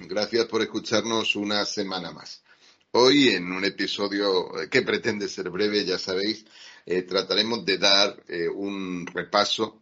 Gracias 0.00 0.46
por 0.46 0.60
escucharnos 0.60 1.36
una 1.36 1.64
semana 1.64 2.10
más. 2.10 2.42
Hoy, 2.90 3.28
en 3.28 3.52
un 3.52 3.64
episodio 3.64 4.50
que 4.68 4.82
pretende 4.82 5.28
ser 5.28 5.50
breve, 5.50 5.84
ya 5.84 6.00
sabéis, 6.00 6.44
eh, 6.84 7.02
trataremos 7.02 7.64
de 7.64 7.78
dar 7.78 8.20
eh, 8.26 8.48
un 8.48 9.06
repaso 9.06 9.80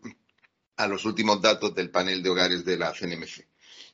a 0.77 0.87
los 0.87 1.07
últimos 1.07 1.41
datos 1.41 1.75
del 1.75 1.91
panel 1.91 2.23
de 2.23 2.29
hogares 2.29 2.63
de 2.63 2.77
la 2.77 2.93
CNMC. 2.93 3.47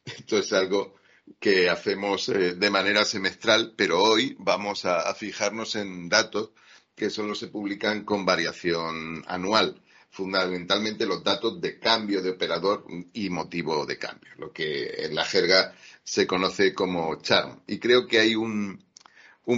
Esto 0.05 0.39
es 0.39 0.53
algo 0.53 0.97
que 1.38 1.71
hacemos 1.71 2.29
eh, 2.29 2.55
de 2.55 2.71
manera 2.71 3.05
semestral, 3.05 3.75
pero 3.77 4.02
hoy 4.02 4.35
vamos 4.41 4.87
a, 4.87 5.15
fijarnos 5.15 5.77
en 5.77 6.09
datos 6.09 6.51
que 6.97 7.11
solo 7.11 7.37
se 7.37 7.47
publican 7.47 8.05
con 8.05 8.25
variación 8.25 9.23
anual 9.29 9.80
fundamentalmente 10.16 11.05
los 11.05 11.23
datos 11.23 11.61
de 11.61 11.79
cambio 11.79 12.23
de 12.23 12.30
operador 12.30 12.87
y 13.12 13.29
motivo 13.29 13.84
de 13.84 13.98
cambio, 13.98 14.30
lo 14.38 14.51
que 14.51 15.05
en 15.05 15.15
la 15.15 15.27
jerga 15.27 15.74
se 16.02 16.27
conoce 16.27 16.73
como 16.73 17.20
charm. 17.20 17.61
Y 17.66 17.79
creo 17.79 18.07
que 18.07 18.21
hay 18.21 18.34
un, 18.34 18.83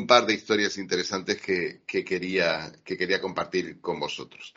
par 0.08 0.26
de 0.26 0.34
historias 0.34 0.76
interesantes 0.76 1.40
que, 1.40 1.82
quería, 1.86 2.72
que 2.84 2.96
quería 2.96 3.20
compartir 3.20 3.80
con 3.80 4.00
vosotros. 4.00 4.52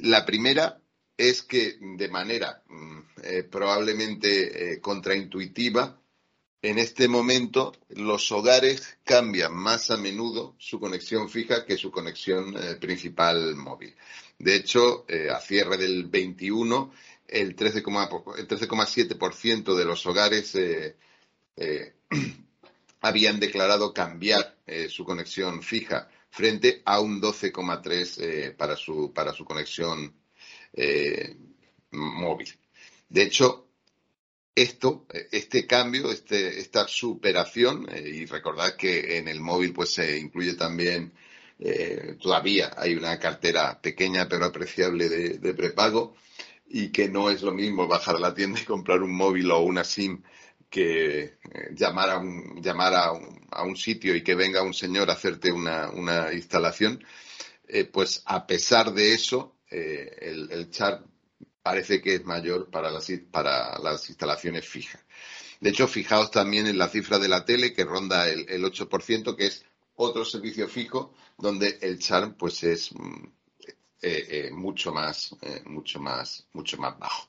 La 0.00 0.26
primera 0.26 0.80
es 1.16 1.42
que 1.42 1.76
de 1.80 2.08
manera 2.08 2.64
mm, 2.66 2.98
eh, 3.22 3.42
probablemente 3.44 4.72
eh, 4.72 4.80
contraintuitiva, 4.80 6.01
en 6.62 6.78
este 6.78 7.08
momento 7.08 7.72
los 7.90 8.32
hogares 8.32 8.96
cambian 9.04 9.54
más 9.54 9.90
a 9.90 9.96
menudo 9.96 10.54
su 10.58 10.80
conexión 10.80 11.28
fija 11.28 11.66
que 11.66 11.76
su 11.76 11.90
conexión 11.90 12.56
eh, 12.56 12.76
principal 12.76 13.56
móvil. 13.56 13.94
De 14.38 14.54
hecho, 14.56 15.04
a 15.32 15.40
cierre 15.40 15.76
del 15.76 16.06
21, 16.06 16.92
el 17.28 17.56
13,7% 17.56 19.74
de 19.76 19.84
los 19.84 20.06
hogares 20.06 20.56
habían 23.00 23.38
declarado 23.38 23.92
cambiar 23.92 24.56
su 24.88 25.04
conexión 25.04 25.62
fija 25.62 26.08
frente 26.32 26.80
a 26.86 26.98
un 26.98 27.20
12,3% 27.20 28.56
para, 28.56 28.74
su, 28.74 29.12
para 29.12 29.32
su 29.32 29.44
conexión 29.44 30.14
eh, 30.72 31.36
móvil. 31.90 32.48
De 33.08 33.22
hecho, 33.22 33.61
esto, 34.54 35.06
este 35.30 35.66
cambio, 35.66 36.10
este, 36.10 36.60
esta 36.60 36.86
superación, 36.86 37.88
eh, 37.90 38.08
y 38.08 38.26
recordad 38.26 38.76
que 38.76 39.18
en 39.18 39.28
el 39.28 39.40
móvil 39.40 39.72
pues 39.72 39.94
se 39.94 40.18
incluye 40.18 40.54
también, 40.54 41.12
eh, 41.58 42.16
todavía 42.20 42.72
hay 42.76 42.94
una 42.94 43.18
cartera 43.18 43.80
pequeña 43.80 44.28
pero 44.28 44.46
apreciable 44.46 45.08
de, 45.08 45.54
prepago 45.54 46.14
y 46.68 46.90
que 46.90 47.08
no 47.08 47.30
es 47.30 47.42
lo 47.42 47.52
mismo 47.52 47.86
bajar 47.86 48.16
a 48.16 48.20
la 48.20 48.34
tienda 48.34 48.60
y 48.60 48.64
comprar 48.64 49.02
un 49.02 49.14
móvil 49.14 49.50
o 49.50 49.60
una 49.60 49.84
SIM 49.84 50.22
que 50.68 51.36
llamar, 51.72 52.10
a 52.10 52.18
un, 52.18 52.62
llamar 52.62 52.94
a 52.94 53.12
un, 53.12 53.46
a 53.50 53.62
un, 53.62 53.76
sitio 53.76 54.14
y 54.16 54.22
que 54.24 54.34
venga 54.34 54.62
un 54.62 54.72
señor 54.74 55.10
a 55.10 55.12
hacerte 55.12 55.52
una, 55.52 55.90
una 55.90 56.32
instalación, 56.32 57.04
pues 57.92 58.22
a 58.26 58.46
pesar 58.46 58.92
de 58.92 59.12
eso, 59.12 59.56
eh, 59.74 60.18
el, 60.20 60.50
el, 60.50 60.70
char 60.70 61.02
parece 61.62 62.00
que 62.00 62.14
es 62.14 62.24
mayor 62.24 62.70
para 62.70 62.90
las, 62.90 63.10
para 63.30 63.78
las 63.78 64.08
instalaciones 64.08 64.66
fijas. 64.66 65.00
De 65.60 65.70
hecho, 65.70 65.86
fijaos 65.86 66.30
también 66.30 66.66
en 66.66 66.78
la 66.78 66.88
cifra 66.88 67.18
de 67.18 67.28
la 67.28 67.44
tele 67.44 67.72
que 67.72 67.84
ronda 67.84 68.28
el, 68.28 68.46
el 68.48 68.64
8%, 68.64 69.36
que 69.36 69.46
es 69.46 69.64
otro 69.94 70.24
servicio 70.24 70.68
fijo 70.68 71.14
donde 71.38 71.78
el 71.82 71.98
char 71.98 72.36
pues 72.36 72.64
es 72.64 72.92
mm, 72.92 73.24
eh, 74.02 74.26
eh, 74.30 74.50
mucho 74.52 74.92
más 74.92 75.36
mucho 75.64 76.00
más 76.00 76.46
mucho 76.52 76.76
más 76.78 76.98
bajo. 76.98 77.28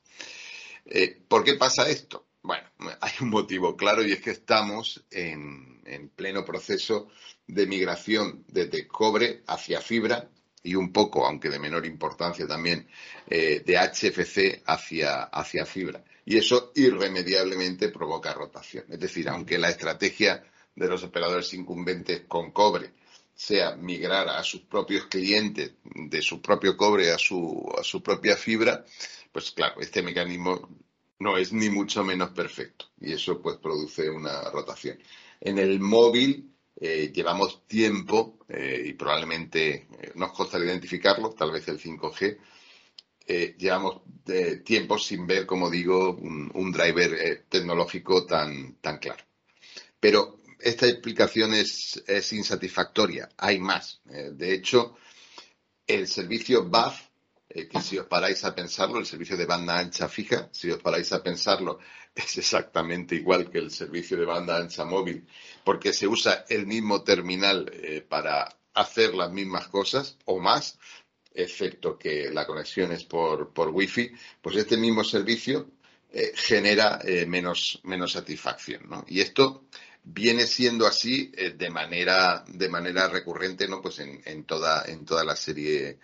¿Por 1.27 1.43
qué 1.43 1.53
pasa 1.53 1.87
esto? 1.89 2.25
Bueno, 2.41 2.67
hay 3.01 3.13
un 3.21 3.29
motivo 3.29 3.75
claro 3.75 4.03
y 4.03 4.11
es 4.11 4.21
que 4.21 4.31
estamos 4.31 5.03
en, 5.11 5.81
en 5.85 6.09
pleno 6.09 6.45
proceso 6.45 7.09
de 7.47 7.65
migración 7.67 8.43
desde 8.47 8.87
cobre 8.87 9.43
hacia 9.47 9.81
fibra 9.81 10.29
y 10.63 10.75
un 10.75 10.91
poco, 10.91 11.25
aunque 11.25 11.49
de 11.49 11.59
menor 11.59 11.85
importancia 11.85 12.47
también, 12.47 12.87
eh, 13.27 13.61
de 13.65 13.77
HFC 13.77 14.63
hacia, 14.65 15.23
hacia 15.23 15.65
fibra. 15.65 16.03
Y 16.25 16.37
eso 16.37 16.71
irremediablemente 16.75 17.89
provoca 17.89 18.33
rotación. 18.33 18.85
Es 18.89 18.99
decir, 18.99 19.27
aunque 19.27 19.57
la 19.57 19.69
estrategia 19.69 20.43
de 20.75 20.87
los 20.87 21.03
operadores 21.03 21.53
incumbentes 21.53 22.21
con 22.27 22.51
cobre 22.51 22.93
sea 23.35 23.75
migrar 23.75 24.29
a 24.29 24.43
sus 24.43 24.61
propios 24.61 25.07
clientes 25.07 25.73
de 25.83 26.21
su 26.21 26.41
propio 26.41 26.77
cobre 26.77 27.11
a 27.11 27.17
su, 27.17 27.69
a 27.77 27.83
su 27.83 28.01
propia 28.01 28.37
fibra, 28.37 28.85
pues 29.31 29.51
claro, 29.51 29.81
este 29.81 30.01
mecanismo 30.01 30.69
no 31.19 31.37
es 31.37 31.51
ni 31.51 31.69
mucho 31.69 32.03
menos 32.03 32.29
perfecto 32.29 32.85
y 33.01 33.13
eso 33.13 33.41
pues 33.41 33.57
produce 33.57 34.09
una 34.09 34.49
rotación. 34.51 34.99
En 35.41 35.57
el 35.57 35.79
móvil 35.79 36.52
eh, 36.85 37.13
llevamos 37.13 37.65
tiempo, 37.65 38.39
eh, 38.49 38.83
y 38.87 38.93
probablemente 38.95 39.87
eh, 40.01 40.11
nos 40.15 40.33
costa 40.33 40.59
identificarlo, 40.59 41.29
tal 41.29 41.49
vez 41.49 41.65
el 41.69 41.79
5G, 41.79 42.37
llevamos 43.57 44.01
tiempo 44.65 44.97
sin 44.99 45.25
ver, 45.25 45.45
como 45.45 45.69
digo, 45.69 46.13
un, 46.13 46.71
driver 46.73 47.45
tecnológico 47.47 48.25
tan, 48.25 48.75
tan 48.81 48.97
claro. 48.97 49.23
Pero 49.97 50.41
esta 50.59 50.85
explicación 50.85 51.53
es, 51.53 52.03
es 52.05 52.33
insatisfactoria. 52.33 53.29
Hay 53.37 53.59
más. 53.59 54.01
de 54.03 54.53
hecho, 54.53 54.97
el 55.87 56.05
servicio 56.05 56.69
BAF 56.69 56.99
que 57.53 57.81
si 57.81 57.99
os 57.99 58.07
paráis 58.07 58.43
a 58.45 58.55
pensarlo, 58.55 58.99
el 58.99 59.05
servicio 59.05 59.37
de 59.37 59.45
banda 59.45 59.77
ancha 59.77 60.09
fija, 60.09 60.49
si 60.51 60.71
os 60.71 60.81
paráis 60.81 61.11
a 61.13 61.21
pensarlo, 61.21 61.79
es 62.15 62.37
exactamente 62.37 63.15
igual 63.15 63.49
que 63.49 63.59
el 63.59 63.71
servicio 63.71 64.17
de 64.17 64.25
banda 64.25 64.57
ancha 64.57 64.85
móvil, 64.85 65.27
porque 65.63 65.93
se 65.93 66.07
usa 66.07 66.45
el 66.49 66.65
mismo 66.65 67.03
terminal 67.03 67.71
eh, 67.73 68.05
para 68.07 68.57
hacer 68.73 69.13
las 69.13 69.31
mismas 69.31 69.67
cosas 69.67 70.17
o 70.25 70.39
más, 70.39 70.79
excepto 71.33 71.97
que 71.97 72.31
la 72.31 72.45
conexión 72.45 72.91
es 72.91 73.03
por, 73.03 73.53
por 73.53 73.69
Wi-Fi, 73.69 74.11
pues 74.41 74.55
este 74.55 74.77
mismo 74.77 75.03
servicio 75.03 75.69
eh, 76.11 76.31
genera 76.35 76.99
eh, 77.03 77.25
menos, 77.25 77.79
menos 77.83 78.13
satisfacción. 78.13 78.89
¿no? 78.89 79.05
Y 79.07 79.21
esto 79.21 79.65
viene 80.03 80.47
siendo 80.47 80.85
así 80.85 81.31
de 81.55 81.69
manera 81.69 82.43
de 82.45 82.67
manera 82.67 83.07
recurrente 83.07 83.69
no 83.69 83.81
pues 83.81 83.99
en, 83.99 84.21
en 84.25 84.43
toda 84.43 84.83
en 84.85 85.05
toda 85.05 85.23
la 85.23 85.33
serie 85.33 85.99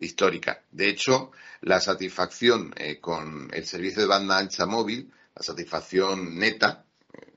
histórica 0.00 0.62
de 0.70 0.88
hecho 0.88 1.30
la 1.60 1.80
satisfacción 1.80 2.74
con 3.00 3.50
el 3.52 3.64
servicio 3.66 4.02
de 4.02 4.08
banda 4.08 4.38
ancha 4.38 4.66
móvil 4.66 5.10
la 5.34 5.42
satisfacción 5.42 6.38
neta, 6.38 6.84
eh, 7.12 7.32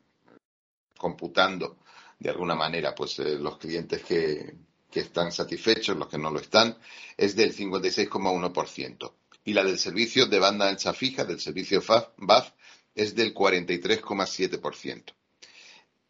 computando 0.97 1.79
de 2.19 2.29
alguna 2.29 2.55
manera 2.55 2.93
pues 2.93 3.19
eh, 3.19 3.37
los 3.39 3.57
clientes 3.57 4.03
que, 4.03 4.67
están 4.93 5.31
satisfechos, 5.31 5.95
los 5.95 6.07
que 6.07 6.17
no 6.17 6.31
lo 6.31 6.39
están, 6.39 6.75
es 7.15 7.35
del 7.35 7.55
56,1%. 7.55 9.13
Y 9.45 9.53
la 9.53 9.63
del 9.63 9.77
servicio 9.77 10.25
de 10.25 10.39
banda 10.39 10.67
ancha 10.67 10.91
fija, 10.91 11.23
del 11.23 11.39
servicio 11.39 11.83
BAF, 12.17 12.49
es 12.95 13.13
del 13.13 13.31
43,7%. 13.31 15.13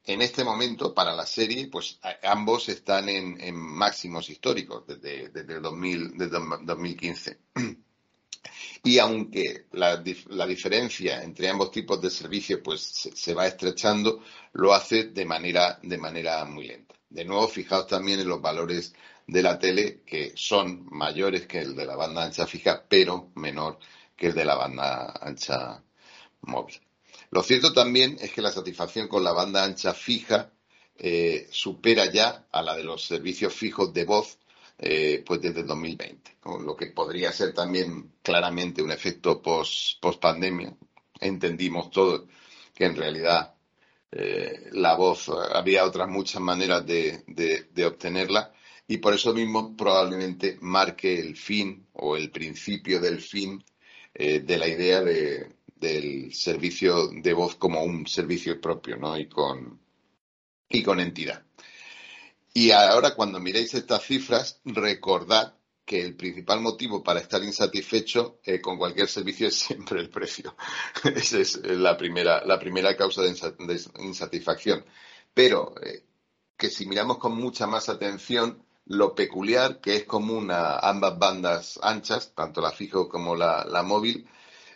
En 0.08 0.22
este 0.22 0.46
momento, 0.46 0.94
para 0.94 1.14
la 1.14 1.26
serie, 1.26 1.68
pues 1.68 2.00
ambos 2.24 2.70
están 2.70 3.10
en, 3.10 3.56
máximos 3.56 4.30
históricos 4.30 4.88
desde, 4.88 5.28
desde, 5.30 5.56
el 5.56 5.62
2000, 5.62 6.18
desde 6.18 6.40
2015. 6.64 7.40
Y 8.84 9.00
aunque 9.00 9.66
la, 9.74 9.98
diferencia 9.98 11.22
entre 11.22 11.50
ambos 11.50 11.72
tipos 11.72 12.02
de 12.02 12.10
servicios 12.10 12.62
pues, 12.64 12.82
se, 12.82 13.34
va 13.34 13.48
estrechando, 13.48 14.24
lo 14.54 14.74
hace 14.74 15.06
de 15.06 15.26
manera, 15.26 15.78
de 15.84 15.98
manera 15.98 16.46
muy 16.46 16.68
lenta. 16.68 16.96
De 17.10 17.26
nuevo, 17.26 17.48
fijaos 17.50 17.88
también 17.88 18.22
en 18.22 18.30
los 18.30 18.42
valores 18.42 18.94
de 19.28 19.42
la 19.42 19.60
tele, 19.60 20.04
que 20.06 20.32
son 20.36 20.88
mayores 20.90 21.48
que 21.48 21.60
el 21.60 21.76
de 21.76 21.86
la 21.86 21.98
banda 21.98 22.24
ancha 22.24 22.48
fija, 22.48 22.86
pero 22.88 23.32
menor 23.36 23.78
que 24.16 24.28
el 24.28 24.36
de 24.36 24.46
la 24.46 24.56
banda 24.56 25.20
ancha 25.22 25.84
móvil. 26.42 26.87
Lo 27.32 27.44
cierto 27.44 27.74
también 27.74 28.18
es 28.22 28.32
que 28.32 28.42
la 28.42 28.52
satisfacción 28.52 29.08
con 29.08 29.24
la 29.24 29.34
banda 29.34 29.64
ancha 29.64 29.94
fija 29.94 30.52
eh, 30.98 31.48
supera 31.52 32.12
ya 32.12 32.48
a 32.52 32.62
la 32.62 32.76
de 32.76 32.84
los 32.84 33.04
servicios 33.04 33.54
fijos 33.54 33.94
de 33.94 34.06
voz 34.06 34.40
eh, 34.80 35.24
pues 35.26 35.42
desde 35.42 35.62
el 35.62 35.68
2020, 35.68 36.38
lo 36.64 36.76
que 36.76 36.88
podría 36.88 37.32
ser 37.32 37.52
también 37.52 38.14
claramente 38.22 38.84
un 38.84 38.92
efecto 38.92 39.42
post, 39.42 40.00
pandemia. 40.22 40.72
Entendimos 41.20 41.90
todo 41.90 42.28
que 42.76 42.86
en 42.86 42.96
realidad 42.96 43.56
eh, 44.12 44.70
la 44.74 44.96
voz, 44.96 45.30
había 45.30 45.84
otras 45.84 46.08
muchas 46.08 46.42
maneras 46.42 46.86
de, 46.86 47.86
obtenerla 47.88 48.54
y 48.88 48.98
por 48.98 49.16
eso 49.16 49.34
mismo 49.34 49.76
probablemente 49.76 50.58
marque 50.62 51.20
el 51.20 51.36
fin 51.36 51.88
o 51.94 52.16
el 52.16 52.30
principio 52.30 53.00
del 53.02 53.20
fin 53.20 53.64
eh, 54.14 54.42
de 54.42 54.58
la 54.60 54.68
idea 54.68 55.02
del 55.80 56.34
servicio 56.34 57.08
de 57.08 57.34
voz 57.34 57.56
como 57.56 57.84
un 57.84 58.08
servicio 58.08 58.60
propio 58.60 58.98
¿no? 58.98 59.18
y, 59.18 59.28
con, 59.28 59.80
y 60.70 60.84
con 60.84 61.00
entidad. 61.00 61.44
Y 62.54 62.72
ahora 62.72 63.14
cuando 63.16 63.40
miréis 63.40 63.74
estas 63.74 64.04
cifras, 64.04 64.60
recordad 64.66 65.54
que 65.86 66.02
el 66.02 66.16
principal 66.16 66.60
motivo 66.60 67.02
para 67.02 67.22
estar 67.22 67.42
insatisfecho 67.42 68.40
eh, 68.44 68.60
con 68.60 68.78
cualquier 68.78 69.08
servicio 69.08 69.48
es 69.50 69.56
siempre 69.56 70.02
el 70.02 70.10
precio. 70.10 70.56
Esa 71.16 71.40
es 71.40 71.58
la 71.64 71.96
primera, 71.96 72.44
la 72.46 72.60
primera 72.60 72.96
causa 72.98 73.22
de, 73.22 73.34
insatisfacción. 74.00 74.84
Pero 75.34 75.76
eh, 75.82 76.04
que 76.58 76.70
si 76.70 76.88
miramos 76.88 77.20
con 77.20 77.36
mucha 77.36 77.68
más 77.68 77.88
atención, 77.88 78.64
lo 78.86 79.16
peculiar 79.16 79.80
que 79.80 79.96
es 79.98 80.04
común 80.06 80.52
a 80.52 80.80
ambas 80.80 81.18
bandas 81.18 81.80
anchas, 81.82 82.34
tanto 82.34 82.62
la 82.62 82.72
fijo 82.72 83.08
como 83.08 83.36
la, 83.36 83.84
móvil, 83.86 84.28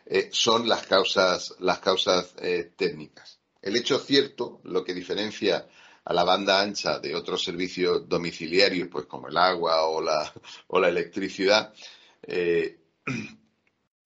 eh, 0.06 0.30
son 0.31 0.68
las 0.68 0.86
causas, 0.88 1.56
las 1.59 1.80
causas 1.80 2.33
técnicas. 2.75 3.39
El 3.62 3.75
hecho 3.75 4.00
cierto, 4.00 4.62
lo 4.63 4.83
que 4.83 4.94
diferencia 4.94 5.68
a 6.03 6.13
la 6.13 6.24
banda 6.24 6.62
ancha 6.62 7.00
de 7.00 7.15
otros 7.15 7.44
servicios 7.44 8.07
domiciliarios, 8.07 8.89
pues 8.89 9.06
como 9.06 9.27
el 9.27 9.38
agua 9.38 9.86
o 9.86 10.01
la, 10.01 10.33
o 10.68 10.80
la 10.80 10.89
electricidad, 10.89 11.74
eh, 12.24 12.80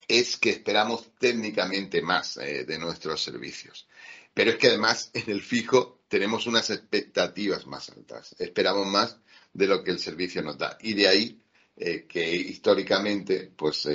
es 0.07 0.37
que 0.37 0.51
esperamos 0.51 1.15
técnicamente 1.17 2.01
más 2.01 2.37
eh, 2.37 2.65
de 2.65 2.77
nuestros 2.77 3.23
servicios. 3.23 3.87
Pero 4.33 4.51
es 4.51 4.57
que 4.57 4.67
además 4.67 5.09
en 5.13 5.31
el 5.31 5.41
fijo 5.41 6.03
tenemos 6.09 6.45
unas 6.47 6.69
expectativas 6.69 7.65
más 7.65 7.89
altas. 7.89 8.35
Esperamos 8.37 8.85
más 8.87 9.17
de 9.53 9.67
lo 9.67 9.83
que 9.83 9.91
el 9.91 9.99
servicio 9.99 10.41
nos 10.41 10.57
da. 10.57 10.77
Y 10.81 10.93
de 10.93 11.07
ahí 11.07 11.41
eh, 11.77 12.05
que 12.07 12.35
históricamente 12.35 13.51
pues 13.55 13.87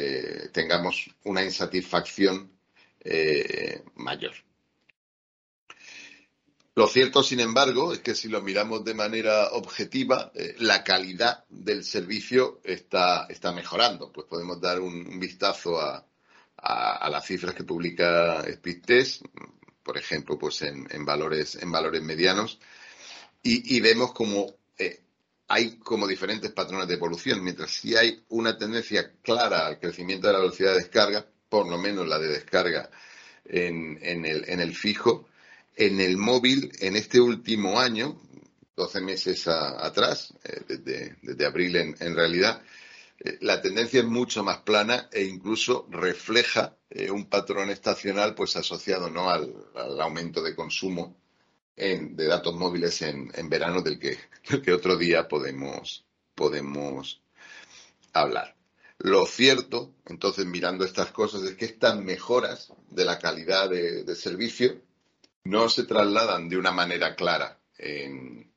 tengamos 0.52 1.10
una 1.24 1.42
insatisfacción 1.44 2.52
mayor. 3.96 4.34
Lo 6.80 6.86
cierto, 6.86 7.22
sin 7.22 7.40
embargo, 7.40 7.92
es 7.92 7.98
que 7.98 8.14
si 8.14 8.28
lo 8.28 8.40
miramos 8.40 8.84
de 8.84 8.94
manera 8.94 9.48
objetiva, 9.52 10.32
eh, 10.34 10.54
la 10.60 10.82
calidad 10.82 11.44
del 11.50 11.84
servicio 11.84 12.60
está, 12.64 13.26
está 13.28 13.52
mejorando. 13.52 14.10
Pues 14.10 14.26
podemos 14.26 14.60
dar 14.60 14.80
un, 14.80 15.20
vistazo 15.20 15.78
a, 15.78 16.06
las 17.10 17.26
cifras 17.26 17.54
que 17.54 17.64
publica 17.64 18.42
Speedtest, 18.50 19.24
por 19.82 19.98
ejemplo, 19.98 20.38
pues 20.38 20.62
en, 20.62 21.04
valores, 21.04 21.56
en 21.56 21.70
valores 21.70 22.02
medianos, 22.02 22.58
y, 23.42 23.78
vemos 23.80 24.12
como 24.12 24.46
eh, 24.46 24.59
hay 25.52 25.78
como 25.78 26.06
diferentes 26.06 26.52
patrones 26.52 26.86
de 26.86 26.94
evolución. 26.94 27.42
Mientras 27.42 27.72
sí 27.72 27.96
hay 27.96 28.22
una 28.28 28.56
tendencia 28.56 29.10
clara 29.20 29.66
al 29.66 29.80
crecimiento 29.80 30.28
de 30.28 30.34
la 30.34 30.38
velocidad 30.38 30.70
de 30.70 30.78
descarga, 30.78 31.26
por 31.48 31.68
lo 31.68 31.76
menos 31.76 32.06
la 32.06 32.20
de 32.20 32.28
descarga 32.28 32.88
en, 33.44 33.98
el, 34.00 34.48
en 34.48 34.60
el 34.60 34.76
fijo, 34.76 35.28
en 35.74 36.00
el 36.00 36.16
móvil, 36.16 36.70
en 36.78 36.94
este 36.94 37.20
último 37.20 37.80
año, 37.80 38.16
12 38.76 39.00
meses 39.00 39.48
atrás, 39.48 40.32
eh, 40.44 41.14
desde, 41.22 41.44
abril 41.44 41.74
en, 41.76 42.14
realidad, 42.14 42.62
eh, 43.18 43.36
la 43.40 43.60
tendencia 43.60 44.00
es 44.00 44.06
mucho 44.06 44.44
más 44.44 44.58
plana 44.58 45.08
e 45.10 45.24
incluso 45.24 45.88
refleja 45.90 46.76
eh, 46.90 47.10
un 47.10 47.26
patrón 47.26 47.70
estacional 47.70 48.36
pues 48.36 48.54
asociado 48.54 49.10
¿no? 49.10 49.28
al, 49.28 49.52
aumento 50.00 50.44
de 50.44 50.54
consumo 50.54 51.16
de 51.80 52.26
datos 52.26 52.54
móviles 52.54 53.00
en, 53.02 53.48
verano 53.48 53.82
del 53.82 53.98
que, 53.98 54.18
que, 54.64 54.72
otro 54.72 54.96
día 54.96 55.28
podemos, 55.28 56.04
podemos 56.34 57.22
hablar. 58.12 58.54
Lo 58.98 59.24
cierto, 59.26 59.94
entonces, 60.06 60.44
mirando 60.44 60.84
estas 60.84 61.10
cosas, 61.10 61.42
es 61.44 61.56
que 61.56 61.64
estas 61.64 61.96
mejoras 61.96 62.72
de 62.90 63.04
la 63.04 63.18
calidad 63.18 63.70
de 63.70 64.14
servicio 64.14 64.82
no 65.44 65.68
se 65.68 65.84
trasladan 65.84 66.48
de 66.48 66.56
una 66.56 66.70
manera 66.70 67.14
clara 67.14 67.58
en, 67.78 68.50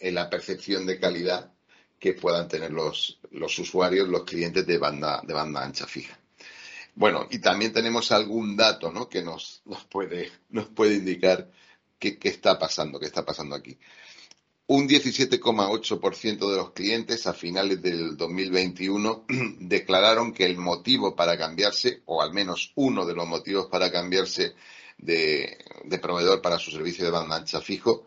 la 0.00 0.30
percepción 0.30 0.86
de 0.86 0.98
calidad 0.98 1.52
que 1.98 2.14
puedan 2.14 2.48
tener 2.48 2.70
los, 2.70 3.18
usuarios, 3.58 4.08
los 4.08 4.24
clientes 4.24 4.66
de 4.66 4.78
banda, 4.78 5.22
de 5.24 5.34
banda 5.34 5.62
ancha 5.64 5.86
fija. 5.86 6.18
Bueno, 6.94 7.26
y 7.30 7.38
también 7.38 7.72
tenemos 7.72 8.12
algún 8.12 8.56
dato 8.56 8.92
¿no? 8.92 9.08
que 9.08 9.22
nos, 9.22 9.62
nos, 9.64 9.84
puede, 9.84 10.30
nos 10.50 10.68
puede 10.68 10.94
indicar 10.94 11.50
qué, 12.12 12.28
está 12.28 12.58
pasando, 12.58 12.98
qué 12.98 13.06
está 13.06 13.24
pasando 13.24 13.54
aquí. 13.54 13.78
Un 14.66 14.88
17,8% 14.88 16.50
de 16.50 16.56
los 16.56 16.72
clientes 16.72 17.26
a 17.26 17.34
finales 17.34 17.82
del 17.82 18.16
2021 18.16 19.26
declararon 19.60 20.32
que 20.32 20.46
el 20.46 20.56
motivo 20.56 21.14
para 21.14 21.36
cambiarse, 21.36 22.02
o 22.06 22.22
al 22.22 22.32
menos 22.32 22.72
uno 22.76 23.04
de 23.04 23.14
los 23.14 23.26
motivos 23.26 23.66
para 23.66 23.90
cambiarse 23.90 24.54
de, 24.98 25.58
proveedor 26.00 26.40
para 26.40 26.58
su 26.58 26.70
servicio 26.70 27.04
de 27.04 27.10
banda 27.10 27.36
ancha 27.36 27.60
fijo 27.60 28.06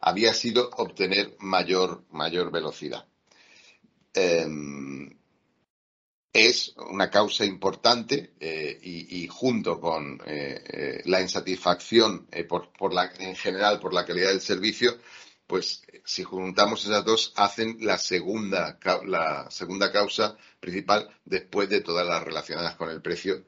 había 0.00 0.32
sido 0.32 0.70
obtener 0.76 1.36
mayor, 1.40 2.04
mayor 2.10 2.52
velocidad. 2.52 3.04
Em, 4.14 4.87
es 6.32 6.74
una 6.90 7.10
causa 7.10 7.44
importante 7.44 8.34
eh, 8.40 8.78
y, 8.82 9.26
junto 9.28 9.80
con 9.80 10.20
eh, 10.26 10.62
eh, 10.66 11.02
la 11.06 11.20
insatisfacción 11.20 12.28
por, 12.48 12.92
la, 12.92 13.10
en 13.18 13.34
general 13.34 13.80
por 13.80 13.94
la 13.94 14.04
calidad 14.04 14.28
del 14.28 14.40
servicio, 14.40 14.98
pues 15.46 15.82
si 16.04 16.24
juntamos 16.24 16.84
esas 16.84 17.04
dos 17.04 17.32
hacen 17.36 17.78
la 17.80 17.98
segunda, 17.98 18.78
la 19.06 19.50
segunda 19.50 19.90
causa 19.90 20.36
principal 20.60 21.08
después 21.24 21.68
de 21.68 21.80
todas 21.80 22.06
las 22.06 22.22
relacionadas 22.22 22.76
con 22.76 22.90
el 22.90 23.00
precio, 23.00 23.44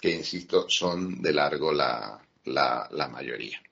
que 0.00 0.10
insisto 0.10 0.68
son 0.68 1.22
de 1.22 1.32
largo 1.32 1.72
la, 1.72 2.20
la, 2.44 3.08
mayoría. 3.08 3.62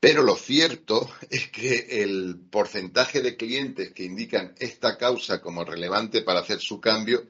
Pero 0.00 0.22
lo 0.22 0.36
cierto 0.36 1.10
es 1.30 1.48
que 1.48 2.02
el 2.02 2.38
porcentaje 2.50 3.20
de 3.20 3.36
clientes 3.36 3.92
que 3.92 4.04
indican 4.04 4.54
esta 4.58 4.96
causa 4.96 5.40
como 5.40 5.64
relevante 5.64 6.22
para 6.22 6.40
hacer 6.40 6.60
su 6.60 6.80
cambio 6.80 7.26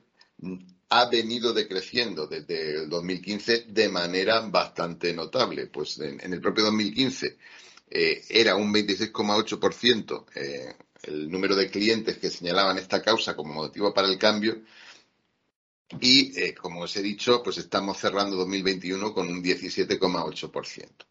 ha 0.90 1.08
venido 1.10 1.52
decreciendo 1.52 2.26
desde 2.26 2.82
el 2.82 2.88
2015 2.88 3.66
de 3.68 3.88
manera 3.88 4.40
bastante 4.40 5.12
notable. 5.12 5.66
Pues 5.66 5.98
en, 5.98 6.32
el 6.32 6.40
propio 6.40 6.64
2015 6.64 7.38
eh, 7.90 8.24
era 8.28 8.56
un 8.56 8.72
26,8% 8.72 10.24
eh, 10.34 10.74
el 11.02 11.30
número 11.30 11.54
de 11.54 11.70
clientes 11.70 12.18
que 12.18 12.30
señalaban 12.30 12.78
esta 12.78 13.02
causa 13.02 13.36
como 13.36 13.54
motivo 13.54 13.94
para 13.94 14.08
el 14.08 14.18
cambio 14.18 14.62
y, 16.00 16.38
eh, 16.38 16.54
como 16.54 16.82
os 16.82 16.96
he 16.96 17.02
dicho, 17.02 17.42
pues 17.42 17.56
estamos 17.58 17.98
cerrando 17.98 18.36
2021 18.36 19.14
con 19.14 19.28
un 19.28 19.42
17,8%. 19.42 21.06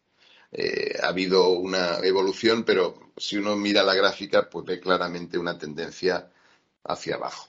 Eh, 0.50 0.98
ha 1.02 1.08
habido 1.08 1.50
una 1.50 1.98
evolución, 1.98 2.64
pero 2.64 3.12
si 3.16 3.36
uno 3.36 3.56
mira 3.56 3.82
la 3.82 3.94
gráfica, 3.94 4.48
pues 4.48 4.64
ve 4.64 4.80
claramente 4.80 5.38
una 5.38 5.58
tendencia 5.58 6.30
hacia 6.84 7.16
abajo. 7.16 7.48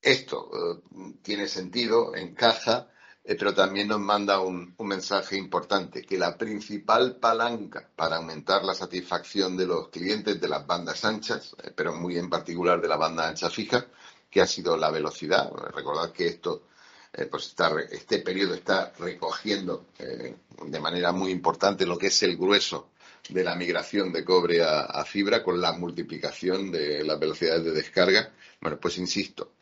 Esto 0.00 0.50
eh, 0.52 1.16
tiene 1.22 1.46
sentido, 1.48 2.14
encaja, 2.14 2.88
pero 3.36 3.52
también 3.54 3.88
nos 3.88 4.00
manda 4.00 4.40
un, 4.40 4.74
mensaje 4.78 5.36
importante, 5.36 6.02
que 6.02 6.16
la 6.16 6.38
principal 6.38 7.16
palanca 7.16 7.90
para 7.94 8.16
aumentar 8.16 8.64
la 8.64 8.74
satisfacción 8.74 9.56
de 9.56 9.66
los 9.66 9.88
clientes 9.88 10.40
de 10.40 10.48
las 10.48 10.66
bandas 10.66 11.04
anchas, 11.04 11.54
pero 11.76 11.94
muy 11.94 12.16
en 12.16 12.30
particular 12.30 12.80
de 12.80 12.88
la 12.88 12.96
banda 12.96 13.28
ancha 13.28 13.50
fija, 13.50 13.86
que 14.30 14.40
ha 14.40 14.46
sido 14.46 14.76
la 14.78 14.90
velocidad. 14.90 15.50
Recordad 15.74 16.10
que 16.12 16.28
esto, 16.28 16.68
eh, 17.12 17.26
pues 17.26 17.54
este 17.90 18.18
periodo 18.18 18.54
está 18.54 18.92
recogiendo 18.98 19.86
eh, 19.98 20.34
de 20.66 20.80
manera 20.80 21.12
muy 21.12 21.30
importante 21.30 21.86
lo 21.86 21.96
que 21.96 22.08
es 22.08 22.22
el 22.22 22.36
grueso 22.36 22.90
de 23.28 23.44
la 23.44 23.54
migración 23.54 24.12
de 24.12 24.24
cobre 24.24 24.62
a, 24.62 25.04
fibra 25.04 25.42
con 25.42 25.60
la 25.60 25.72
multiplicación 25.72 26.70
de 26.70 27.04
las 27.04 27.18
velocidades 27.18 27.64
de 27.64 27.72
descarga. 27.72 28.32
Bueno, 28.60 28.78
pues 28.80 28.98
insisto, 28.98 29.52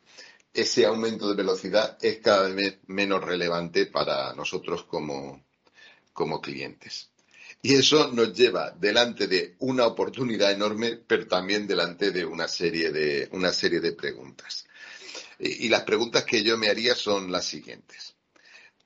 ese 0.54 0.86
aumento 0.86 1.28
de 1.28 1.34
velocidad 1.34 1.98
es 2.00 2.18
cada 2.18 2.48
vez 2.48 2.78
menos 2.86 3.22
relevante 3.22 3.86
para 3.86 4.34
nosotros 4.34 4.84
como, 4.84 5.44
como 6.12 6.40
clientes. 6.40 7.10
Y 7.62 7.74
eso 7.74 8.12
nos 8.12 8.32
lleva 8.32 8.70
delante 8.70 9.26
de 9.26 9.56
una 9.60 9.86
oportunidad 9.86 10.52
enorme, 10.52 11.00
pero 11.06 11.26
también 11.26 11.66
delante 11.66 12.12
de 12.12 12.24
una 12.24 12.46
serie 12.46 12.92
de, 12.92 13.28
una 13.32 13.52
serie 13.52 13.80
de 13.80 13.92
preguntas. 13.92 14.66
Y, 15.38 15.68
las 15.68 15.82
preguntas 15.82 16.24
que 16.24 16.42
yo 16.42 16.56
me 16.56 16.68
haría 16.68 16.94
son 16.94 17.30
las 17.30 17.44
siguientes. 17.44 18.14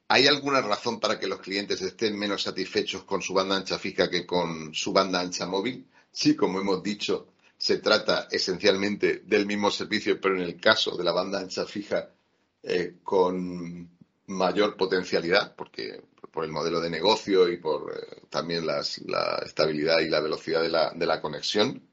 ¿Hay 0.08 0.26
alguna 0.26 0.60
razón 0.60 0.98
para 0.98 1.18
que 1.18 1.28
los 1.28 1.40
clientes 1.40 1.80
estén 1.82 2.18
menos 2.18 2.42
satisfechos 2.42 3.04
con 3.04 3.22
su 3.22 3.32
banda 3.32 3.56
ancha 3.56 3.78
fija 3.78 4.10
que 4.10 4.26
con 4.26 4.74
su 4.74 4.92
banda 4.92 5.20
ancha 5.20 5.46
móvil? 5.46 5.86
Sí, 6.10 6.34
como 6.34 6.60
hemos 6.60 6.82
dicho, 6.82 7.28
se 7.56 7.78
trata 7.78 8.26
esencialmente 8.30 9.22
del 9.24 9.46
mismo 9.46 9.70
servicio, 9.70 10.20
pero 10.20 10.34
en 10.36 10.42
el 10.42 10.60
caso 10.60 10.96
de 10.96 11.04
la 11.04 11.12
banda 11.12 11.38
ancha 11.38 11.64
fija 11.64 12.10
eh, 12.62 12.96
con 13.04 13.88
mayor 14.26 14.76
potencialidad, 14.76 15.54
porque 15.54 16.02
por 16.32 16.44
el 16.44 16.50
modelo 16.50 16.80
de 16.80 16.90
negocio 16.90 17.48
y 17.48 17.58
por 17.58 17.92
eh, 17.92 18.22
también 18.28 18.66
la 18.66 18.80
estabilidad 19.44 20.00
y 20.00 20.08
la 20.08 20.20
velocidad 20.20 20.62
de 20.62 20.68
la, 20.70 20.90
de 20.90 21.06
la 21.06 21.20
conexión. 21.20 21.89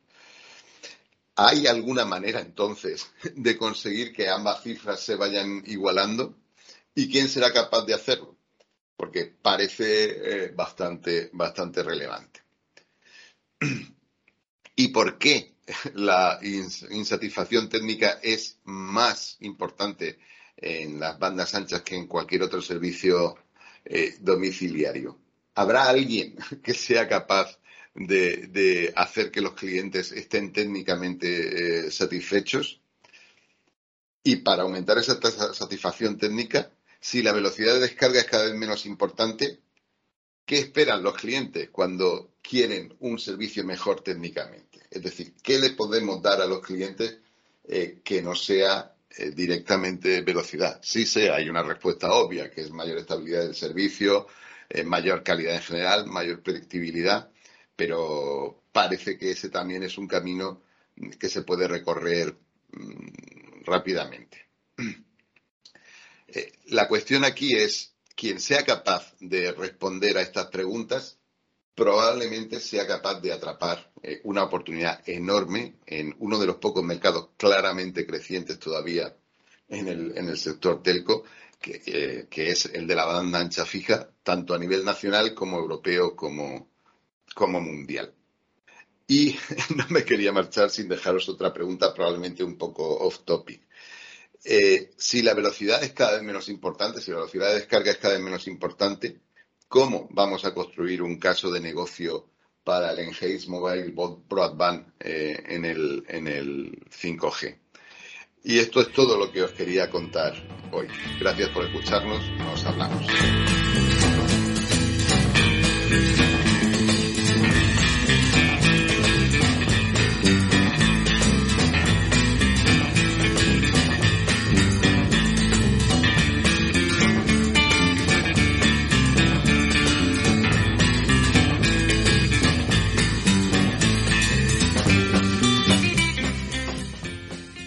¿Hay 1.40 1.68
alguna 1.68 2.04
manera 2.04 2.42
entonces 2.42 3.12
de 3.36 3.56
conseguir 3.56 4.12
que 4.12 4.28
ambas 4.28 4.64
cifras 4.64 5.00
se 5.00 5.16
vayan 5.16 5.64
igualando? 5.68 6.36
¿Y 6.96 7.12
quién 7.12 7.30
será 7.30 7.54
capaz 7.54 7.86
de 7.86 7.94
hacerlo? 7.94 8.36
Porque 8.96 9.26
parece 9.26 10.46
eh, 10.46 10.48
bastante, 10.50 11.30
bastante 11.34 11.84
relevante. 11.84 12.42
¿Y 14.76 14.88
por 14.88 15.20
qué 15.20 15.54
la 15.94 16.40
insatisfacción 16.42 17.70
técnica 17.70 18.20
es 18.24 18.58
más 18.64 19.38
importante 19.42 20.18
en 20.56 21.00
las 21.00 21.20
bandas 21.20 21.54
anchas 21.54 21.82
que 21.84 21.96
en 21.96 22.08
cualquier 22.08 22.44
otro 22.44 22.62
servicio 22.62 23.38
eh, 23.86 24.16
domiciliario. 24.20 25.20
¿Habrá 25.56 25.88
alguien 25.88 26.36
que 26.64 26.74
sea 26.74 27.08
capaz 27.08 27.60
de, 27.98 28.94
hacer 28.96 29.32
que 29.32 29.42
los 29.42 29.54
clientes 29.54 30.12
estén 30.12 30.54
técnicamente 30.54 31.88
eh, 31.88 31.92
satisfechos? 31.92 32.80
Y 34.24 34.38
para 34.38 34.64
aumentar 34.64 34.98
esa 34.98 35.20
satisfacción 35.54 36.18
técnica, 36.18 36.72
si 37.00 37.22
la 37.24 37.32
velocidad 37.32 37.76
de 37.76 37.80
descarga 37.82 38.20
es 38.20 38.26
cada 38.26 38.46
vez 38.46 38.56
menos 38.56 38.86
importante, 38.86 39.60
¿qué 40.46 40.60
esperan 40.60 41.02
los 41.02 41.16
clientes 41.16 41.70
cuando 41.70 42.34
quieren 42.42 42.94
un 43.00 43.20
servicio 43.20 43.64
mejor 43.64 44.02
técnicamente? 44.02 44.80
Es 44.92 45.02
decir, 45.02 45.34
¿qué 45.42 45.58
le 45.60 45.72
podemos 45.72 46.22
dar 46.22 46.42
a 46.42 46.48
los 46.48 46.62
clientes 46.62 47.20
eh, 47.64 48.02
que 48.04 48.22
no 48.22 48.36
sea 48.36 48.96
eh, 49.18 49.32
directamente 49.32 50.22
velocidad? 50.22 50.80
Sí 50.84 51.06
sé, 51.06 51.32
hay 51.32 51.50
una 51.50 51.64
respuesta 51.64 52.12
obvia, 52.12 52.52
que 52.52 52.62
es 52.62 52.72
mayor 52.72 52.98
estabilidad 52.98 53.44
del 53.44 53.56
servicio, 53.56 54.28
mayor 54.84 55.24
calidad 55.24 55.56
en 55.56 55.62
general, 55.62 56.08
mayor 56.08 56.44
predictibilidad, 56.44 57.32
pero 57.78 58.64
parece 58.74 59.18
que 59.18 59.32
ese 59.32 59.48
también 59.48 59.84
es 59.84 59.98
un 59.98 60.08
camino 60.08 60.62
que 61.18 61.30
se 61.30 61.44
puede 61.44 61.70
recorrer 61.70 62.36
mm, 62.74 63.64
rápidamente. 63.64 64.50
la 66.66 66.90
cuestión 66.90 67.24
aquí 67.24 67.56
es, 67.56 67.94
quien 68.16 68.42
sea 68.42 68.66
capaz 68.66 69.14
de 69.22 69.54
responder 69.54 70.18
a 70.18 70.22
estas 70.22 70.48
preguntas 70.48 71.18
probablemente 71.78 72.60
sea 72.60 72.88
capaz 72.88 73.22
de 73.22 73.32
atrapar 73.32 73.92
eh, 74.02 74.20
una 74.24 74.44
oportunidad 74.44 75.08
enorme 75.08 75.76
en 75.86 76.16
uno 76.18 76.40
de 76.40 76.48
los 76.48 76.56
pocos 76.56 76.84
mercados 76.84 77.30
claramente 77.38 78.08
crecientes 78.08 78.58
todavía 78.58 79.16
en 79.70 79.88
el, 79.88 80.38
sector 80.38 80.82
telco, 80.82 81.24
eh, 81.64 82.26
que, 82.32 82.50
es 82.50 82.66
el 82.66 82.88
de 82.88 82.96
la 82.96 83.06
banda 83.06 83.40
ancha 83.40 83.64
fija, 83.64 84.10
tanto 84.24 84.56
a 84.56 84.58
nivel 84.58 84.84
nacional 84.84 85.36
como 85.36 85.60
europeo 85.60 86.16
como, 86.16 86.68
como 87.38 87.62
mundial. 87.62 88.12
Y 89.08 89.36
no 89.76 89.86
me 89.90 90.04
quería 90.04 90.34
marchar 90.34 90.72
sin 90.72 90.90
dejaros 90.90 91.30
otra 91.30 91.54
pregunta, 91.54 91.94
probablemente 91.94 92.44
un 92.44 92.58
poco 92.58 92.84
off 92.84 93.20
topic. 93.20 93.62
Eh, 94.44 94.92
si 94.98 95.22
la 95.22 95.36
velocidad 95.36 95.84
es 95.84 95.94
cada 95.94 96.14
vez 96.14 96.24
menos 96.24 96.50
importante, 96.50 97.00
si 97.00 97.12
la 97.12 97.18
velocidad 97.18 97.50
de 97.50 97.60
descarga 97.60 97.92
es 97.92 97.98
cada 97.98 98.16
vez 98.16 98.24
menos 98.24 98.48
importante, 98.48 99.20
¿cómo 99.68 100.08
vamos 100.12 100.46
a 100.46 100.54
construir 100.54 101.04
un 101.04 101.20
caso 101.20 101.52
de 101.52 101.60
negocio 101.60 102.28
para 102.64 102.92
el 102.92 103.00
Enhanced 103.00 103.48
Mobile 103.48 103.94
Broadband 104.28 104.94
eh, 105.00 105.44
en, 105.48 105.64
el, 105.64 106.04
en 106.08 106.28
el 106.28 106.86
5G? 106.90 107.56
Y 108.46 108.60
esto 108.60 108.82
es 108.82 108.92
todo 108.94 109.18
lo 109.18 109.32
que 109.32 109.44
os 109.44 109.52
quería 109.52 109.90
contar 109.90 110.34
hoy. 110.72 110.88
Gracias 111.20 111.50
por 111.50 111.66
escucharnos. 111.66 112.30
Nos 112.32 112.66
hablamos. 112.66 113.06